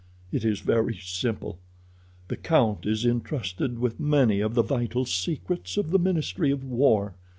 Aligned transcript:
It 0.31 0.43
is 0.43 0.61
very 0.61 0.97
simple. 0.97 1.59
The 2.27 2.35
count 2.35 2.87
is 2.87 3.05
intrusted 3.05 3.77
with 3.77 3.99
many 3.99 4.39
of 4.39 4.55
the 4.55 4.63
vital 4.63 5.05
secrets 5.05 5.77
of 5.77 5.91
the 5.91 5.99
ministry 5.99 6.49
of 6.49 6.63
war. 6.63 7.13